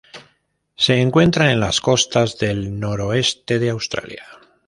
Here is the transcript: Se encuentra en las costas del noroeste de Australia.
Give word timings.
Se 0.75 0.99
encuentra 0.99 1.51
en 1.51 1.59
las 1.59 1.79
costas 1.79 2.39
del 2.39 2.79
noroeste 2.79 3.59
de 3.59 3.69
Australia. 3.69 4.25